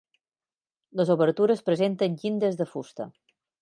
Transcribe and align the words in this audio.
Les 1.01 1.13
obertures 1.17 1.63
presenten 1.69 2.19
llindes 2.25 2.63
de 2.65 2.71
fusta. 2.77 3.13